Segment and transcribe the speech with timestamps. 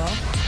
[0.00, 0.40] bord.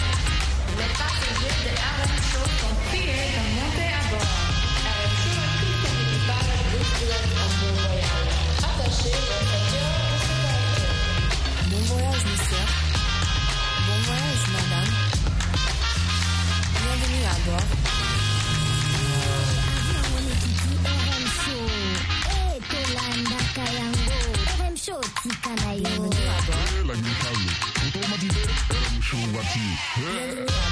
[29.72, 30.71] Yeah.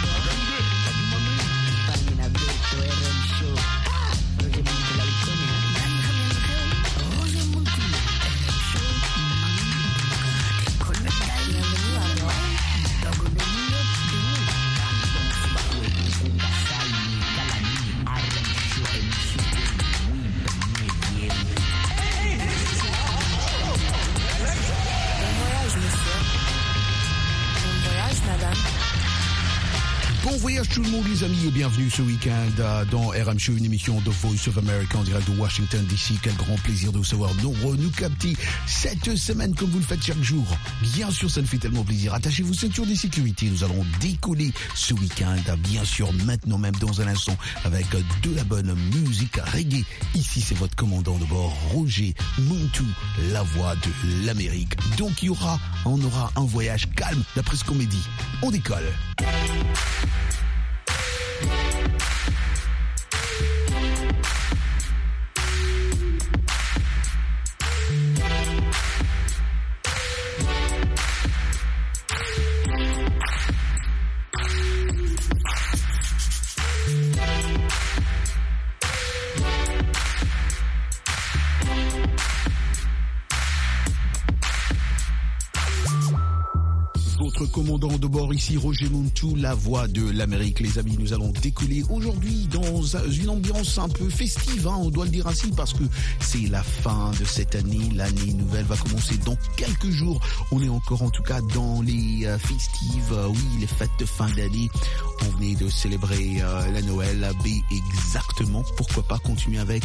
[31.01, 34.59] Monde les amis et bienvenue ce week-end dans RM Show, une émission de Voice of
[34.59, 36.19] America en direct de Washington DC.
[36.23, 38.35] Quel grand plaisir de vous savoir nombreux nous capter
[38.67, 40.45] cette semaine comme vous le faites chaque jour.
[40.83, 42.15] Bien sûr, ça nous fait tellement plaisir.
[42.15, 43.47] Attachez vos ceintures de sécurité.
[43.47, 48.45] Nous allons décoller ce week-end, bien sûr, maintenant même dans un instant avec de la
[48.45, 49.85] bonne musique reggae.
[50.15, 52.87] Ici, c'est votre commandant de bord, Roger Montou,
[53.33, 54.75] la voix de l'Amérique.
[54.99, 58.05] Donc, il y aura, on aura un voyage calme d'après ce qu'on m'a dit.
[58.43, 58.93] On décolle.
[87.71, 90.61] Votre commandant de ici, Roger Montou, la voix de l'Amérique.
[90.61, 94.91] Les amis, nous allons décoller aujourd'hui dans un- une ambiance un peu festive, hein, on
[94.91, 95.85] doit le dire ainsi, parce que
[96.21, 97.89] c'est la fin de cette année.
[97.95, 100.21] L'année nouvelle va commencer dans quelques jours.
[100.53, 104.29] On est encore en tout cas dans les euh, festives, euh, oui, les fêtes fin
[104.31, 104.69] d'année.
[105.23, 108.63] On venait de célébrer euh, la Noël B exactement.
[108.77, 109.83] Pourquoi pas continuer avec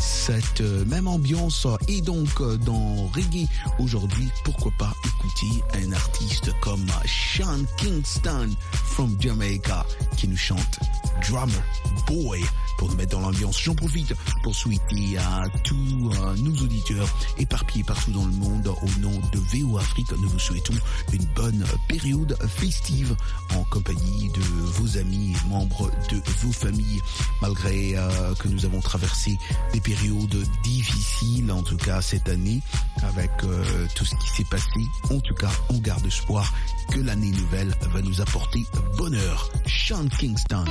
[0.00, 2.28] cette même ambiance et donc
[2.64, 3.46] dans reggae
[3.78, 9.82] aujourd'hui, pourquoi pas écouter un artiste comme Sean Kingston from Jamaica
[10.18, 10.78] qui nous chante
[11.26, 11.62] Drummer
[12.06, 12.44] Boy
[12.76, 13.60] pour nous mettre dans l'ambiance.
[13.60, 19.20] J'en profite pour souhaiter à tous nos auditeurs éparpillés partout dans le monde au nom
[19.32, 20.12] de VO Afrique.
[20.12, 20.74] Nous vous souhaitons
[21.12, 23.16] une bonne période festive
[23.56, 27.00] en compagnie de vos amis et membres de vos familles
[27.42, 29.36] malgré euh, que nous avons traversé
[29.72, 32.60] des périodes difficiles en tout cas cette année
[33.02, 34.80] avec euh, tout ce qui s'est passé.
[35.10, 36.52] En tout cas, on garde espoir
[36.92, 38.64] que l'année nouvelle va nous apporter
[38.96, 39.50] bonheur.
[39.66, 40.64] Sean Kingston.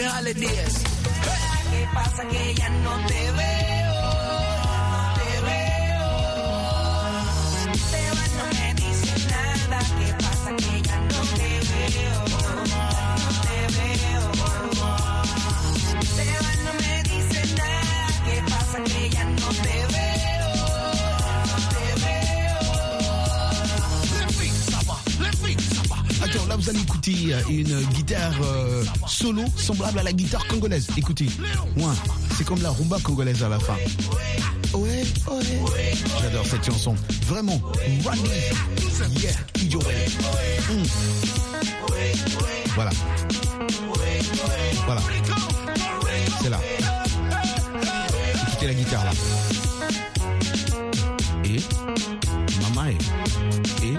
[0.00, 0.82] Happy holidays.
[1.70, 3.69] ¿Qué pasa que ya no te veo?
[26.60, 30.88] Vous allez écouter euh, une guitare euh, solo semblable à la guitare congolaise.
[30.96, 31.26] Écoutez,
[31.76, 31.84] ouais,
[32.36, 33.76] c'est comme la rumba congolaise à la fin.
[34.74, 35.94] Ouais, ouais.
[36.20, 36.94] J'adore cette chanson.
[37.26, 37.60] Vraiment.
[39.22, 39.78] Yeah, Ijo.
[39.78, 40.82] Mm.
[42.74, 42.90] Voilà.
[44.84, 45.02] Voilà.
[46.42, 46.60] C'est là.
[48.48, 49.12] Écoutez la guitare là.
[51.46, 51.60] Et
[52.60, 52.98] Mama et
[53.82, 53.96] et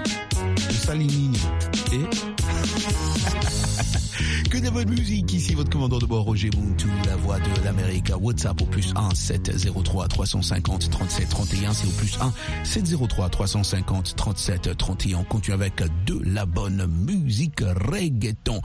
[4.62, 5.32] de bonne musique.
[5.32, 8.12] Ici votre commandant de bord Roger Muntu la voix de l'Amérique.
[8.20, 12.32] WhatsApp au plus 1 703 350 37 31 c'est au plus 1
[12.64, 18.60] 703 350 37 31 on continue avec de la bonne musique reggaeton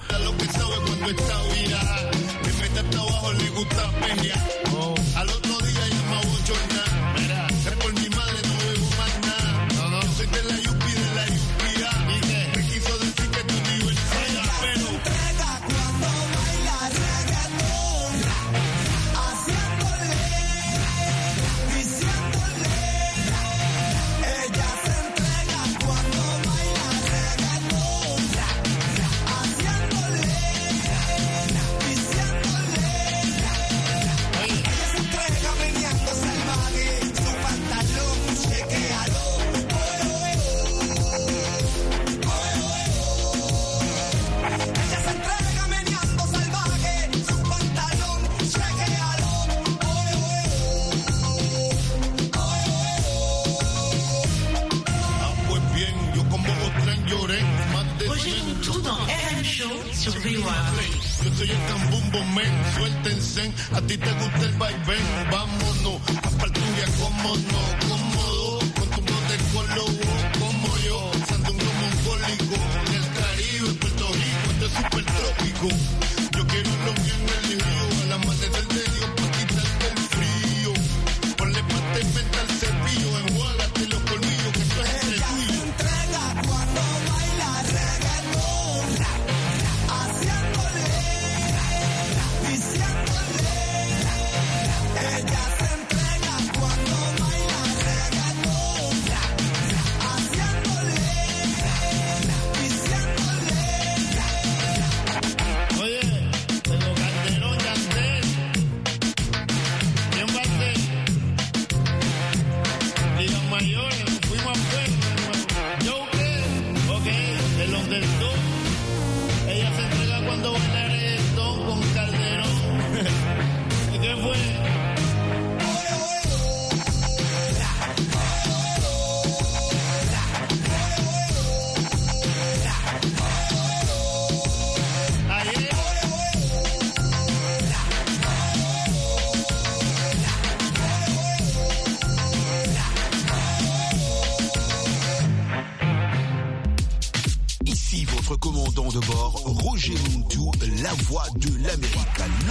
[61.38, 64.12] soy el cambumbo men, suéltense, a ti te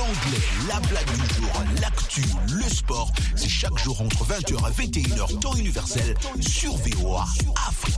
[0.07, 2.23] l'anglais, la blague du jour, l'actu,
[2.53, 3.13] le sport.
[3.35, 7.27] C'est chaque jour entre 20h et 21h, temps universel, sur VOA
[7.69, 7.97] Afrique.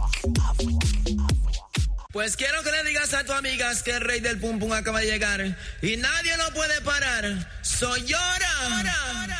[2.13, 5.01] Pues quiero que le digas a tu amigas que el rey del pum pum acaba
[5.01, 5.41] de llegar
[5.83, 7.25] y nadie lo puede parar.
[7.63, 9.38] Soy llora.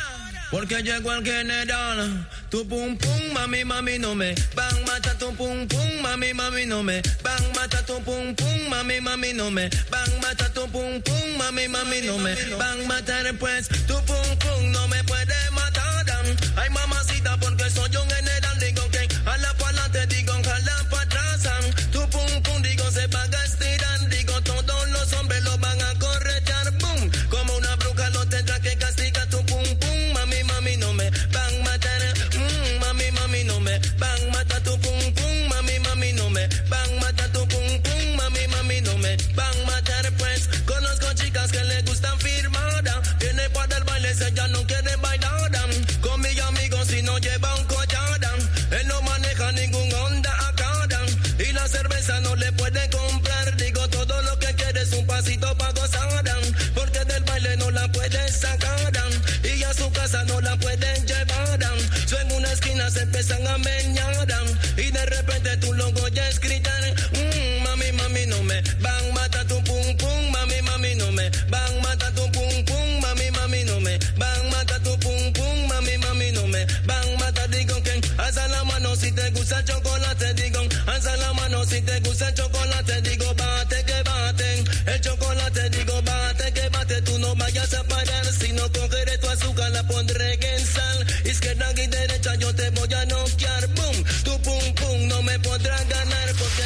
[0.51, 2.27] Porque llegó el general.
[2.49, 6.81] Tu pum pum, mami, mami, no me van mata tu pum pum, mami, mami, no
[6.81, 11.37] me van mata tu pum pum, mami, mami, no me van mata tu pum pum,
[11.37, 15.89] mami, mami, no me van matar pues tu pum pum no me puede matar.
[16.57, 17.28] Ay mamacita
[39.35, 42.93] Van a matar pues, conozco chicas que le gustan firmada.
[42.95, 43.15] Ah.
[43.19, 45.51] Viene para el baile, se ya no quiere bailar.
[45.55, 45.65] Ah.
[46.01, 48.19] Con mi amigo si no lleva un collar.
[48.23, 48.75] Ah.
[48.79, 50.93] Él no maneja ningún Honda Accord.
[51.39, 53.55] Y la cerveza no le puede comprar.
[53.57, 56.25] Digo, todo lo que quiere es un pasito para gozar.
[56.75, 58.93] Porque del baile no la pueden sacar.
[59.43, 61.59] Y a su casa no la pueden llevar.
[62.05, 64.27] So en una esquina se empiezan a meñar.
[64.77, 66.98] Y de repente tú lo oyes gritar.
[78.29, 82.27] Alza la mano si te gusta el chocolate, digo, alza la mano si te gusta
[82.27, 87.73] el chocolate, digo, bate que bate, el chocolate, digo, bate que bate, tú no vayas
[87.73, 92.53] a parar, si no cogeré tu azúcar, la pondré en sal, izquierda y derecha yo
[92.53, 96.59] te voy a noquear, boom, tu pum pum, no me podrás ganar, porque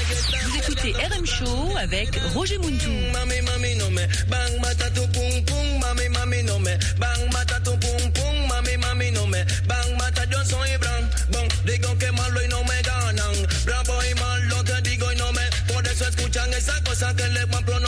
[0.43, 2.91] Vous écoutez RM Show avec Roger Muntou.
[3.13, 7.59] Mami, mami, no me van mata tu pum pum, mami, mami, no me van mata
[7.63, 8.42] tu pum pum,
[16.63, 17.82] esa cosa que le van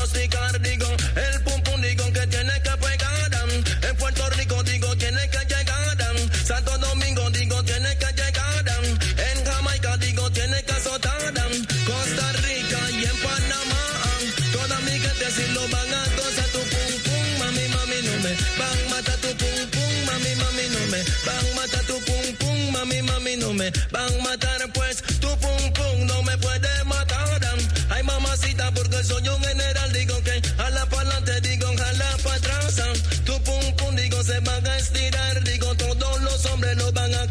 [36.96, 37.28] banga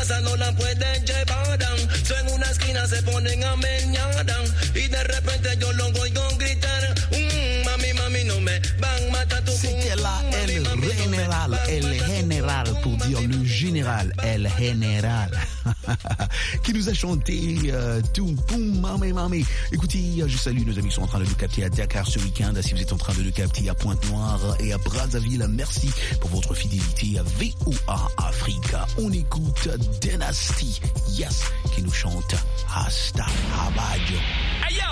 [0.00, 1.58] casa no la puede llevar,
[2.04, 4.26] so en una esquina se ponen a meñar,
[4.74, 9.52] y de repente yo lo oigo gritar, "Mm, mami, mami, no me van mata tu
[9.52, 15.30] C'était là El Général, El Général, pour dire le général, El Général,
[16.70, 19.44] qui nous a chanté euh, Toum Poum Mamé Mamé.
[19.72, 22.06] Écoutez, euh, je salue nos amis qui sont en train de nous capter à Dakar
[22.06, 22.52] ce week-end.
[22.62, 26.30] Si vous êtes en train de nous capter à Pointe-Noire et à Brazzaville, merci pour
[26.30, 28.86] votre fidélité à VOA Africa.
[28.98, 29.68] On écoute
[30.00, 31.42] Dynasty, yes,
[31.74, 32.36] qui nous chante
[32.72, 33.26] Hasta
[33.90, 34.84] yo.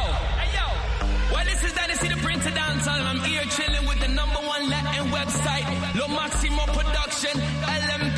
[1.32, 3.04] Well, this is Dynasty the of Dancehall.
[3.06, 8.17] I'm here chilling with the number one Latin website, Lo Maximo Production, LMP.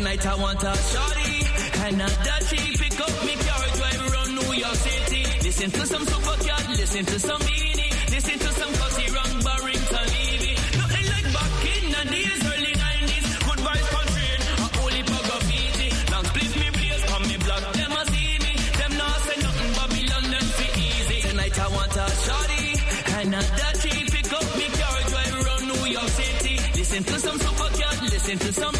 [0.00, 1.44] Tonight I want a shorty
[1.84, 2.72] and a dirty.
[2.80, 5.24] Pick up me car, drive around New York City.
[5.44, 10.56] Listen to some Supercat, listen to some Beanie, listen to some Cutty Run, Barrington Levy.
[10.80, 13.26] Nothing like back in the days, early 90s.
[13.44, 15.88] Good vibes country, a holy bug of easy.
[16.08, 18.52] Long split me blaze, come me blood, them a see me.
[18.80, 21.18] Them not say nothing, Babylon, them fi easy.
[21.28, 22.64] Tonight I want a shorty
[23.20, 23.92] and a dirty.
[24.16, 26.56] Pick up me car, drive around New York City.
[26.72, 28.79] Listen to some Supercat, listen to some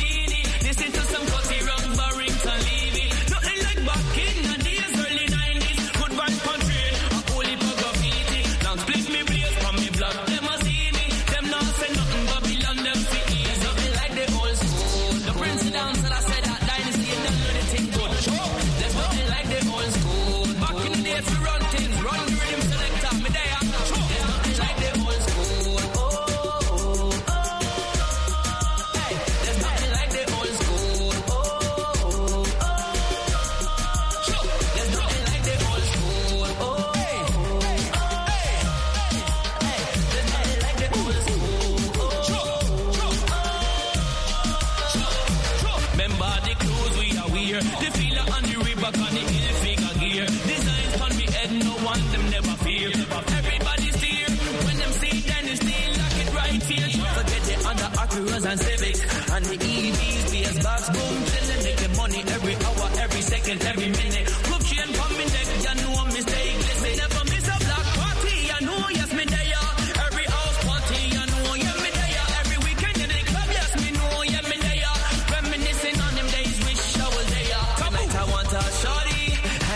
[59.71, 64.27] EVs, BS box boom, chillin', making money every hour, every second, every minute.
[64.47, 66.79] Club chain from me neck, you know I'm mistakeless.
[66.85, 69.67] Me never miss a black party, I know yes me there.
[70.07, 72.27] Every house party, I know yeah me there.
[72.41, 74.95] Every weekend in the club, yes me know yeah me there.
[75.35, 77.63] Reminiscing on them days, wish I was there.
[77.81, 79.23] Tonight I want a shorty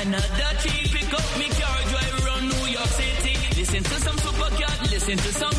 [0.00, 0.22] and a.
[0.94, 3.34] Pick up me car, drive around New York City.
[3.58, 5.53] Listen to some Supercat, listen to some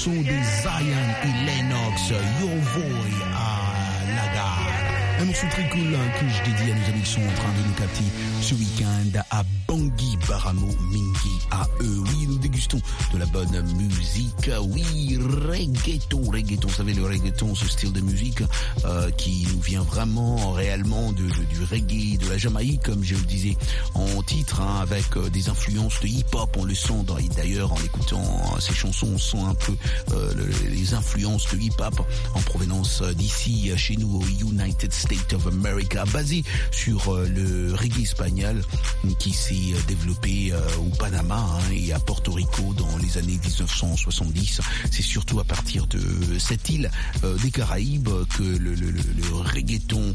[0.00, 0.32] morceau de
[0.62, 4.72] Zion et Lennox, Your Boy à la gare.
[5.20, 7.52] Un morceau très cool hein, que je dédie à nos amis qui sont en train
[7.52, 8.04] de nous capter
[8.40, 11.38] ce week-end à Tanguy Baramo Mingi.
[11.52, 12.80] À oui, nous dégustons
[13.12, 14.50] de la bonne musique.
[14.52, 15.16] Ah, oui,
[15.48, 16.66] reggaeton, reggaeton.
[16.66, 18.42] Vous savez, le reggaeton, ce style de musique
[18.84, 23.20] euh, qui nous vient vraiment, réellement de, du reggae, de la Jamaïque, comme je le
[23.20, 23.56] disais
[23.94, 26.50] en titre, hein, avec euh, des influences de hip-hop.
[26.58, 29.76] On le sent et d'ailleurs, en écoutant ces chansons, on sent un peu
[30.68, 32.04] les influences de hip-hop
[32.34, 38.62] en provenance d'ici, chez nous, au United States of America, basé sur le reggae espagnol
[39.20, 43.38] qui s'est euh, développé euh, au Panama hein, et à Porto Rico dans les années
[43.44, 44.60] 1970.
[44.90, 46.00] C'est surtout à partir de
[46.38, 46.90] cette île
[47.24, 48.74] euh, des Caraïbes que le,
[49.54, 50.12] reggaeton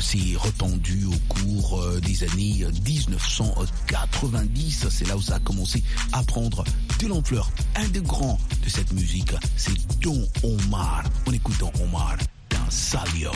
[0.00, 4.86] s'est répandu au cours des années 1990.
[4.90, 5.82] C'est là où ça a commencé
[6.12, 6.64] à prendre
[7.00, 7.50] de l'ampleur.
[7.76, 11.04] Un des grands de cette musique, c'est Don Omar.
[11.26, 12.16] On écoute Don Omar
[12.50, 13.30] dans Salio.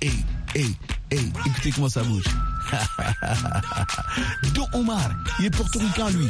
[0.00, 0.12] Hey,
[0.54, 0.74] hey,
[1.10, 2.24] hey, écoutez comment ça bouge.
[4.54, 6.28] Don Omar, il est portoricain lui.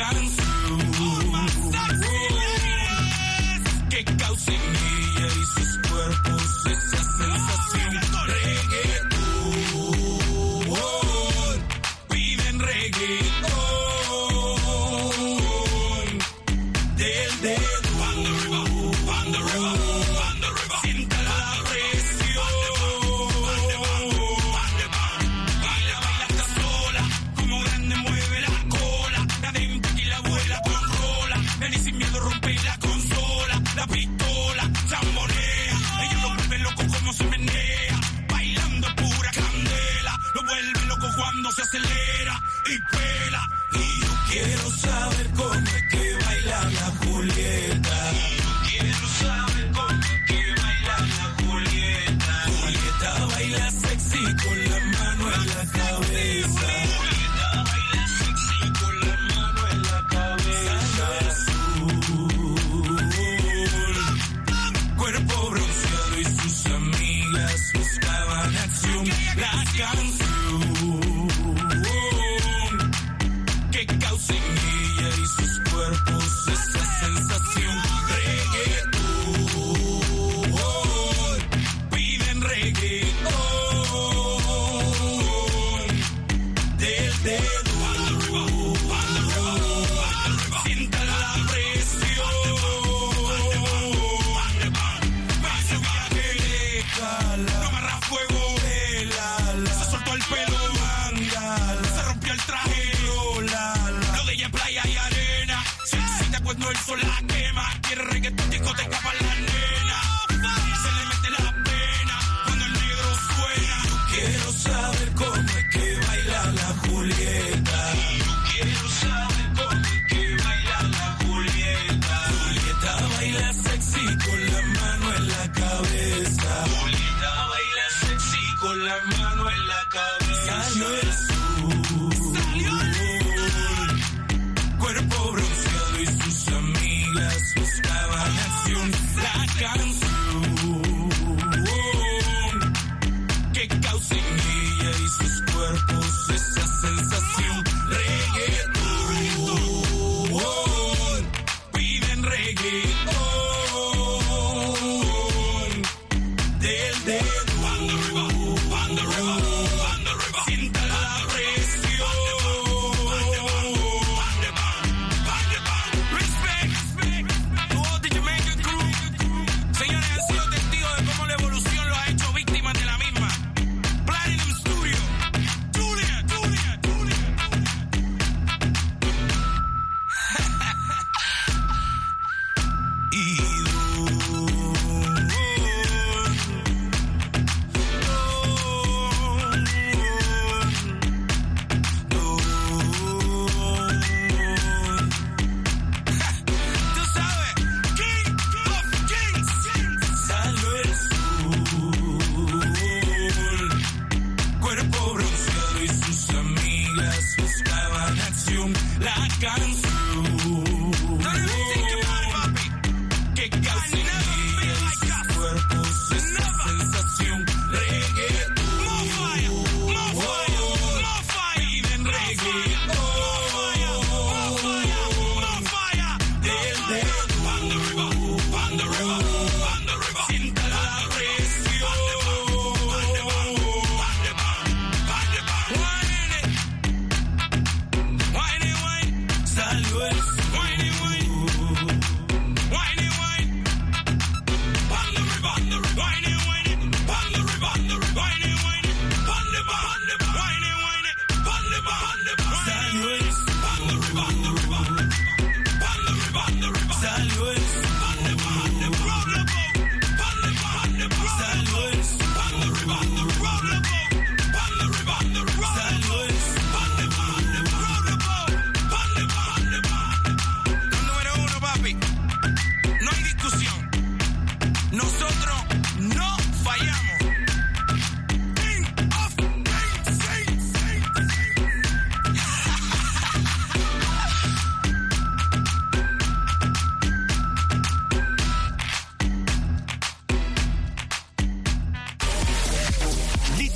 [0.00, 0.37] Y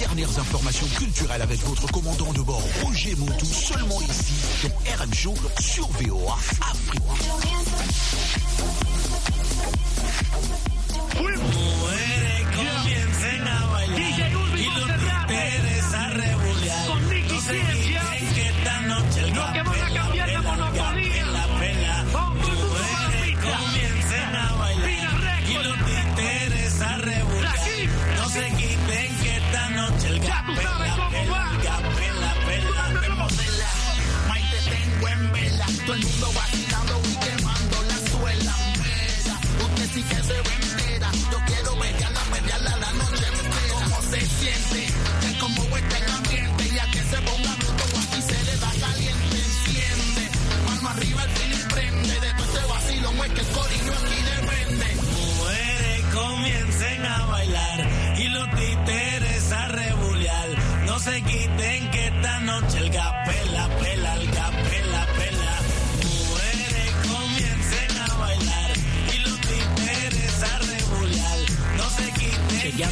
[0.07, 4.35] dernières informations culturelles avec votre commandant de bord Roger Moutou, seulement ici,
[4.65, 7.03] dans RM Show, sur VOA Afrique.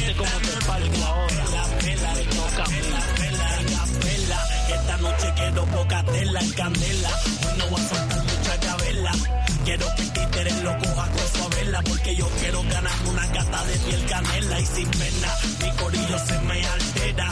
[0.01, 1.27] Fíjate cómo te palco.
[1.53, 4.47] La vela y toca vela, vela vela.
[4.73, 7.09] Esta noche quiero poca tela y candela.
[7.45, 9.11] Hoy no va a soltar mucha cabela.
[9.63, 11.81] Quiero que títeres lo coja con su vela.
[11.83, 14.59] Porque yo quiero ganar una gata de piel canela.
[14.59, 15.27] Y sin pena,
[15.61, 17.29] mi corillo se me altera.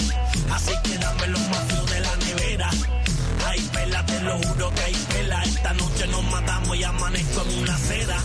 [0.51, 2.69] Así que dame los mafios de la nevera.
[3.47, 5.43] Ay, vela, te lo juro que hay vela.
[5.43, 8.17] Esta noche nos matamos y amanezco en una seda.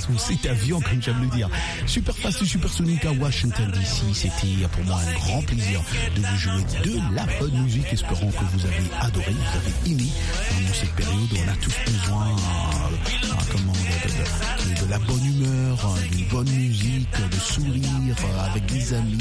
[0.00, 1.48] Airlines ou cet avion, comme j'aime le dire.
[1.86, 4.14] Super Fast et Supersonic à Washington DC.
[4.14, 5.82] C'était euh, pour moi un grand plaisir
[6.14, 7.92] de vous jouer de la bonne musique.
[7.92, 10.10] Espérons que vous avez adoré, vous avez aimé.
[10.66, 12.90] Dans cette période, où on a tous besoin euh,
[13.54, 19.18] euh, de, de, la bonne humeur, d'une bonne musique, de sourire avec des amis.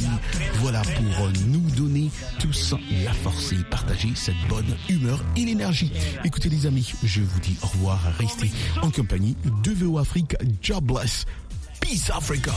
[0.55, 5.91] Voilà pour nous donner tous la force et partager cette bonne humeur et l'énergie.
[6.23, 7.99] Écoutez les amis, je vous dis au revoir.
[8.17, 10.35] Restez en compagnie de VO Afrique.
[10.69, 11.25] God bless.
[11.81, 12.53] Peace, Africa.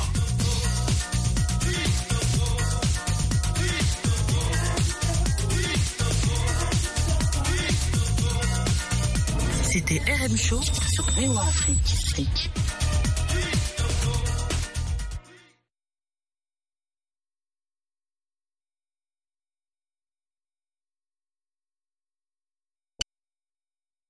[9.63, 12.62] C'était RM Show sur Réo Afrique.